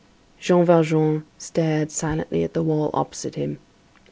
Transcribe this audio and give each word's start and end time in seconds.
Jean 0.39 0.65
Valjean 0.65 1.25
stared 1.37 1.91
silently 1.91 2.43
at 2.43 2.55
the 2.55 2.63
wall 2.63 2.89
opposite 2.91 3.35
him. 3.35 3.59